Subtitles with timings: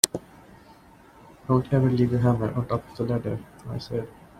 [1.47, 4.07] Don’t ever leave your hammer on the top of the ladder, I said.